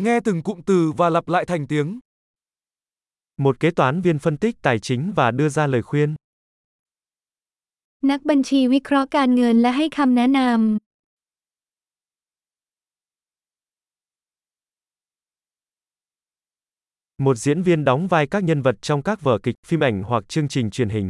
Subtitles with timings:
[0.00, 1.98] Nghe từng cụm từ và lặp lại thành tiếng.
[3.36, 6.14] Một kế toán viên phân tích tài chính và đưa ra lời khuyên.
[8.10, 10.78] นักบัญชีวิเคราะห์การเงินและให้คำแนะนำ
[17.24, 20.22] Một diễn viên đóng vai các nhân vật trong các vở kịch, phim ảnh hoặc
[20.28, 21.08] chương trình truyền hình.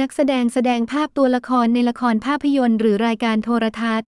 [0.00, 4.08] นักแสดงแสดงภาพตัวละครในละครภาพยนตร์หรือรายการโทรทัศน์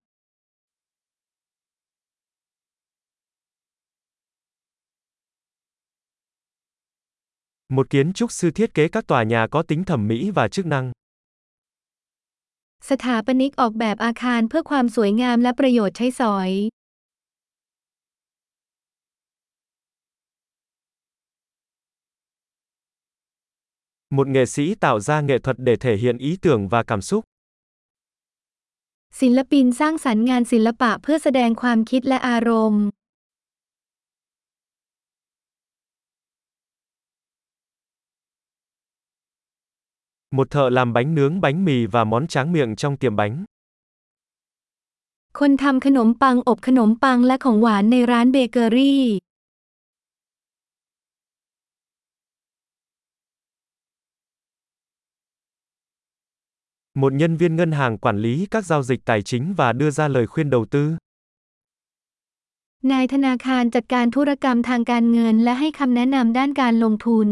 [7.72, 10.66] Một kiến trúc sư thiết kế các tòa nhà có tính thẩm mỹ và chức
[10.66, 10.92] năng.
[12.88, 16.50] สถาปนิกออกแบบอาคารเพื่อความสวยงามและประโยชน์ใช้สอย
[24.16, 27.22] Một nghệ sĩ tạo ra nghệ thuật để thể hiện ý tưởng và cảm xúc.
[29.20, 32.84] ศิลปินสร้างสรรค์งานศิลปะเพื่อแสดงความคิดและอารมณ์
[40.32, 43.44] Một thợ làm bánh nướng bánh mì và món tráng miệng trong tiệm bánh.
[45.38, 49.02] คนทำขนมปังอบขนมปังและของหวานในร้านเบเกอรี่
[57.00, 60.08] Một nhân viên ngân hàng quản lý các giao dịch tài chính và đưa ra
[60.08, 60.82] lời khuyên đầu tư.
[62.92, 67.28] นายธนาคารจัดการธุรกรรมทางการเงินและให้คำแนะนำด้านการลงทุน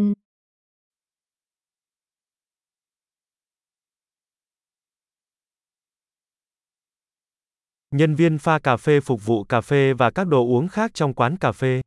[7.97, 11.15] Nhân viên pha cà phê phục vụ cà phê và các đồ uống khác trong
[11.15, 11.81] quán cà phê.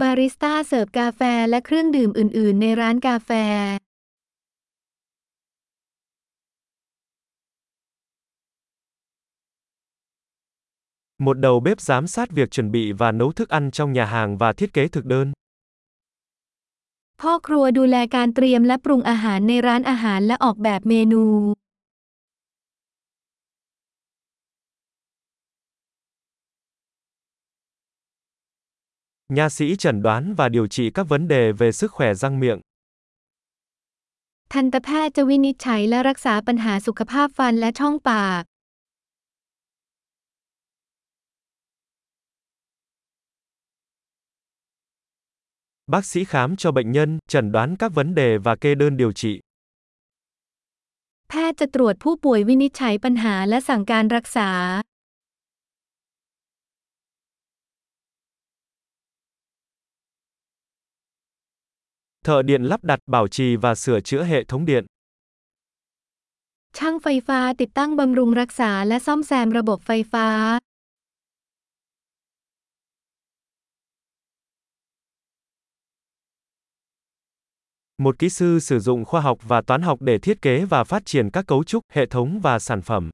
[0.00, 3.30] บาริสต้าเสิร์ฟกาแฟและเครื่องดื่มอื่น ๆ ในร้านกาแฟ
[11.26, 14.30] Một đầu bếp giám sát việc chuẩn bị và nấu thức ăn trong nhà hàng
[14.38, 15.26] và thiết kế thực đơn.
[17.20, 21.24] พ่อครัวดูแลการเตรียมและปรุงอาหารในร้านอาหารและออกแบบเมนู
[29.28, 32.60] Nha sĩ chẩn đoán và điều trị các vấn đề về sức khỏe răng miệng.
[34.52, 38.42] ทันตแพทย์จะวินิจฉัยและรักษาปัญหาสุขภาพฟันและช่องปาก
[45.92, 49.12] Bác sĩ khám cho bệnh nhân, chẩn đoán các vấn đề và kê đơn điều
[49.12, 49.40] trị.
[51.28, 54.50] แพทย์จะตรวจผู้ป่วยวินิจฉัยปัญหาและสั่งการรักษา
[62.28, 64.84] Thợ điện lắp đặt, bảo trì và sửa chữa hệ thống điện.
[66.78, 70.28] ช่างไฟฟ้าติดตั้งบำรุงรักษาและซ่อมแซมระบบไฟฟ้า
[78.04, 81.02] Một kỹ sư sử dụng khoa học và toán học để thiết kế và phát
[81.06, 83.10] triển các cấu trúc, hệ thống và sản phẩm.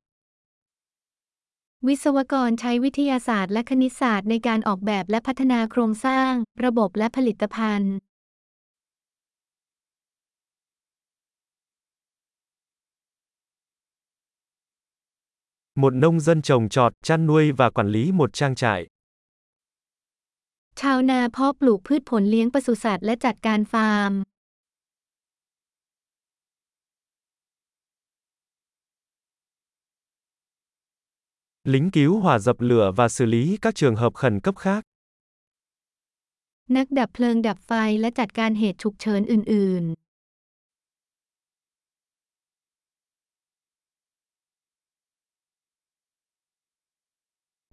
[1.87, 6.33] วิศวกรใช้วิทยาศาสตร์และคณิตศาสตร์ในการออกแบบและพัฒนาโครงสร้าง
[6.65, 7.95] ระบบและผลิตภัณฑ์
[15.75, 18.87] Một nông dân trồng trọt, chăn nuôi và quản lý một trang trại.
[20.81, 24.13] ชาวนาเพาะปลูกพืชผลเลี้ยงปศุสัตว์และจัดการฟาร์ม
[31.73, 34.83] Lính cứu hỏa dập lửa và xử lý các trường hợp khẩn cấp khác.
[36.77, 39.85] นักดับเพลิงดับไฟและจัดการเหตุฉุกเฉินอื่น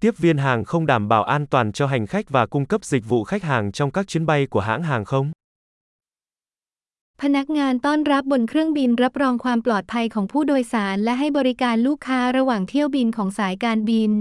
[0.01, 3.06] Tiếp viên hàng không đảm bảo an toàn cho hành khách và cung cấp dịch
[3.06, 5.31] vụ khách hàng trong các chuyến bay của hãng hàng không.
[5.31, 14.12] ๆ พนักงานต้อนรับบนเครื่องบินรับรองความปลอดภัยของผู้โดยสารและให้บริการลูกค้าระหว่างเที่ยวบินของสายการบิน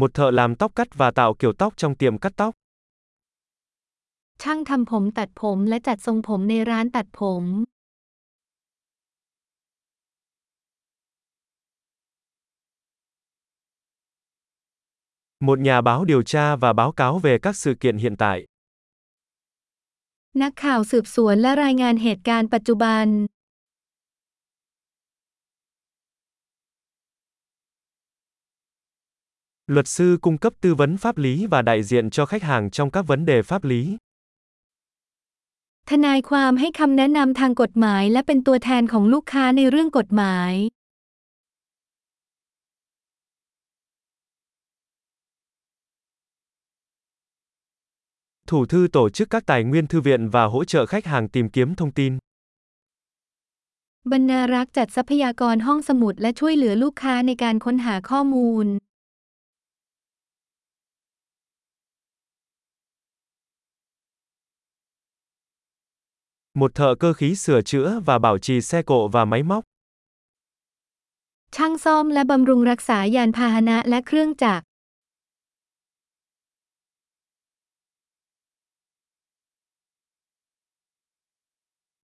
[0.00, 2.52] Một thợ làm tóc cắt và tạo kiểu tóc trong tiệm cắt tóc.
[4.42, 7.44] ช่างทำผมตัดผมและจัดทรงผมในร้านตัดผม
[15.40, 18.46] Một nhà báo điều tra và báo cáo về các sự kiện hiện tại.
[20.42, 23.06] นักข่าวสืบสวนและรายงานเหตุการณ์ปัจจุบัน
[29.74, 32.90] Luật sư cung cấp tư vấn pháp lý và đại diện cho khách hàng trong
[32.90, 33.82] các vấn đề pháp lý.
[35.90, 40.52] ทนายความให้คำแนะนำทางกฎหมายและเป็นตัวแทนของลูกค้าในเรื่องกฎหมาย
[48.50, 51.48] Thủ thư tổ chức các tài nguyên thư viện và hỗ trợ khách hàng tìm
[51.48, 52.18] kiếm thông tin.
[54.12, 58.66] บรรณารักษ์จัดทรัพยากรห้องสมุดและช่วยเหลือลูกค้าในการค้นหาข้อมูล
[66.60, 69.62] Một thợ cơ khí sửa chữa và bảo trì xe cộ và máy móc.
[71.56, 74.64] ช่างซ่อมและบำรุงรักษายานพาหนะและเครื่องจักร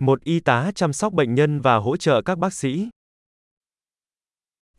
[0.03, 2.89] Một y tá chăm sóc bệnh nhân và hỗ trợ các bác sĩ.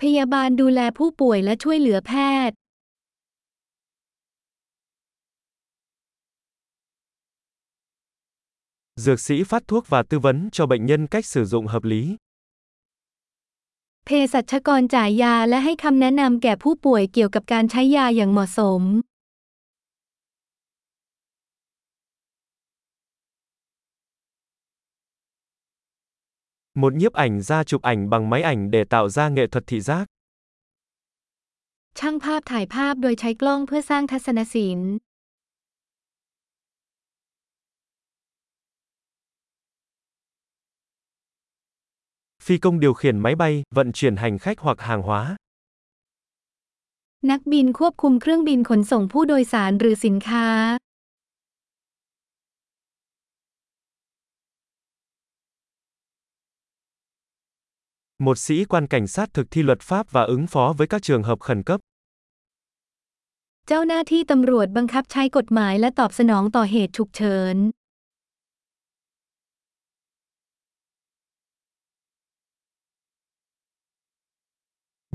[0.01, 2.13] พยาบาลดูแลผู้ป่วยและช่วยเหลือแพ
[2.49, 2.55] ทย์
[9.05, 12.03] Dược sĩ phát thuốc và tư vấn cho bệnh nhân cách sử dụng hợp lý.
[14.05, 18.81] เภสัชกรจ่ายยาและให้คำแนะนำแก่ผู้ป่วยเกี่ยวกับการใช้ยาอย่างเหมาะสม
[26.77, 29.79] Một nhiếp ảnh gia chụp ảnh bằng máy ảnh để tạo ra nghệ thuật thị
[29.81, 30.05] giác.
[31.99, 34.91] ช่างภาพถ่ายภาพโดยใช้กล้องเพื่อสร้างทัศนศิลป์
[42.45, 45.35] Phi công điều khiển máy bay, vận chuyển hành khách hoặc hàng hóa.
[47.31, 50.47] นักบินควบคุมเครื่องบินขนส่งผู้โดยสารหรือสินค้า
[58.19, 61.23] Một sĩ quan cảnh sát thực thi luật pháp và ứng phó với các trường
[61.23, 61.79] hợp khẩn cấp.
[63.67, 67.57] เจ้าหน้าที่ตำรวจบังคับใช้กฎหมายและตอบสนองต่อเหตุฉุกเฉิน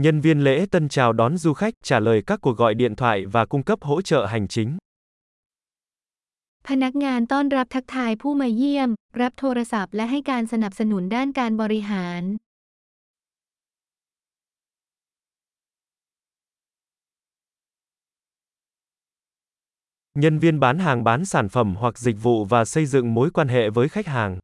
[0.04, 3.26] Nhân viên lễ tân chào đón du khách, trả lời các cuộc gọi điện thoại
[3.26, 4.70] và cung cấp hỗ trợ hành chính.
[6.68, 8.90] พนักงานต้อนรับทักทายผู้มาเยี่ยม
[9.20, 12.22] รับโทรศัพท์และให้การสนับสนุนด้านการบริหาร
[20.14, 23.48] Nhân viên bán hàng bán sản phẩm hoặc dịch vụ và xây dựng mối quan
[23.48, 24.38] hệ với khách hàng.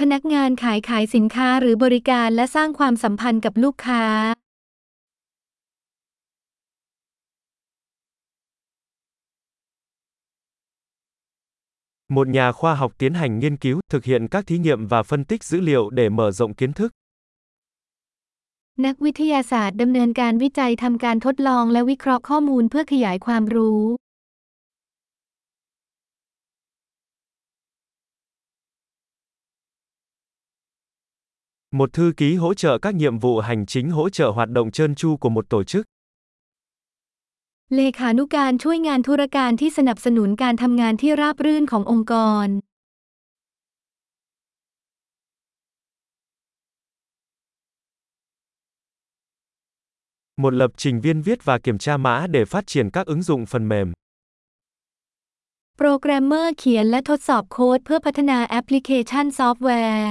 [0.00, 4.04] พนักงานขายขายสินค้าหรือบริการและสร้างความสัมพันธ์กับลูกค้า
[12.08, 15.24] Một nhà khoa học tiến hành nghiên cứu, thực hiện các thí nghiệm và phân
[15.24, 16.92] tích dữ liệu để mở rộng kiến thức.
[18.85, 23.81] นักวิทยาศาสตร์ดำเนินการวิจัยทำการทดลองและวิเคราะห์ข้อมูลเพื่อขยายความรู้
[31.79, 34.95] Một thư ký hỗ trợ các nhiệm vụ hành chính hỗ trợ hoạt động trơn
[34.95, 35.83] tru của một tổ chức.
[37.75, 42.13] เลขานุการช่วยงานธุรการที่สนับสนุนการทำงานที่ราบรื่นขององค์ก
[42.45, 42.47] ร
[50.42, 53.46] Một lập trình viên viết và kiểm tra mã để phát triển các ứng dụng
[53.46, 53.92] phần mềm.
[55.78, 60.08] โปรแกรมเมอร์เขียนและทดสอบโค้ดเพื่อพัฒนาแอปพลิเคชันซอฟต์แวร์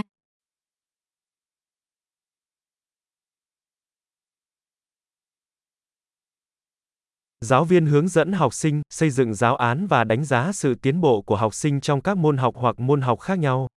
[7.50, 11.02] Giáo viên hướng dẫn học sinh, xây dựng giáo án và đánh giá sự tiến
[11.02, 13.68] bộ của học sinh trong các môn học hoặc môn học khác nhau.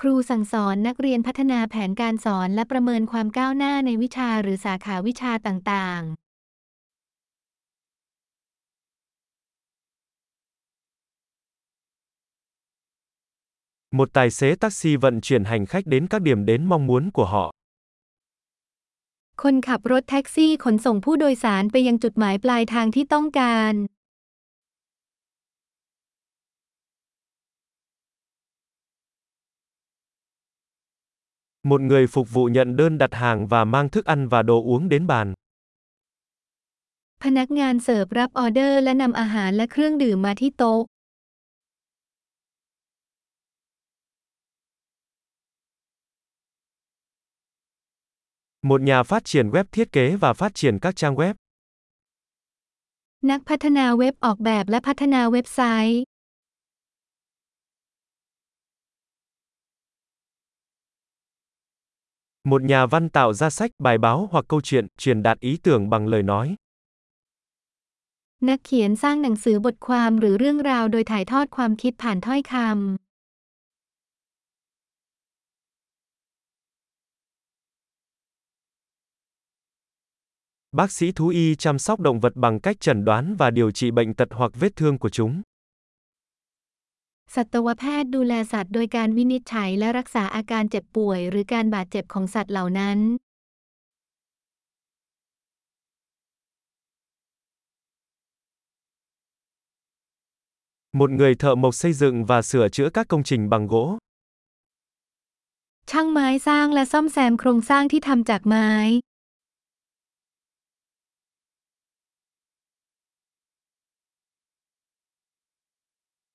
[0.00, 6.14] ครูสั่งสอนนักเรียนพัฒนาแผนการสอนและประเมินความก้าวหน้าในวิชาหรือสาขาวิชาต่างๆ
[13.98, 17.26] Một tài xế taxi vận chuyển hành khách đến các điểm đến mong muốn của
[17.34, 17.46] họ.
[19.42, 23.74] คนขับรถแท็กซี่ขนส่งผู้โดยสารไปยังจุดหมายปลายทางที่ต้องการ
[31.63, 34.89] Một người phục vụ nhận đơn đặt hàng và mang thức ăn và đồ uống
[34.89, 35.33] đến bàn.
[37.23, 40.81] พนักงานเสิร์ฟรับออเดอร์และนำอาหารและเครื่องดื่มมาที่โต๊ะ
[48.69, 51.35] Một nhà phát triển web thiết kế và phát triển các trang web.
[53.29, 56.01] นักพัฒนาเว็บออกแบบและพัฒนาเว็บไซต์
[62.43, 65.89] Một nhà văn tạo ra sách, bài báo hoặc câu chuyện, truyền đạt ý tưởng
[65.89, 66.55] bằng lời nói.
[68.47, 72.65] นักเขียนสร้างหนังสือบทความหรือเรื่องราวโดยถ่ายทอดความคิดผ่านถ้อยคำ
[80.71, 83.91] Bác sĩ thú y chăm sóc động vật bằng cách chẩn đoán và điều trị
[83.91, 85.41] bệnh tật hoặc vết thương của chúng.
[87.34, 92.98] สัตวแพทย์ดูแลสัตว์โดยการวินิจฉัยและรักษาอาการเจ็บป่วย หรือการบาดเจ็บของสัตว์เหล่านั้น
[101.00, 103.98] Một người thợ mộc xây dựng và sửa chữa các công trình bằng gỗ.
[105.90, 108.70] ช่างไม้สร้างและซ่อมแซมโครงสร้างที่ทำจากไม้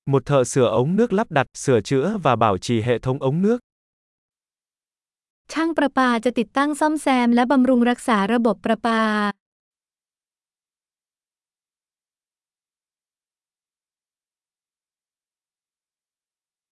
[0.08, 3.42] Một thợ sửa ống nước lắp đặt, sửa chữa và bảo trì hệ thống ống
[3.42, 3.58] nước.
[5.52, 9.02] ช่างประปาจะติดตั้งซ่อมแซมและบำรุงรักษาระบบประปา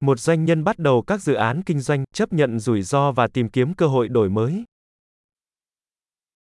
[0.06, 3.26] Một doanh nhân bắt đầu các dự án kinh doanh, chấp nhận rủi ro và
[3.34, 4.54] tìm kiếm cơ hội đổi mới.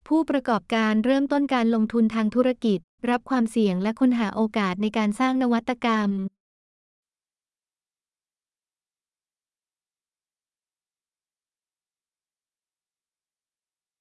[0.06, 2.78] ผู้ประกอบการเริ่มต้นการลงทุนทางธุรกิจ
[3.10, 6.10] รับความเสี่ยงและค้นหาโอกาสในการสร้างนวัตกรรม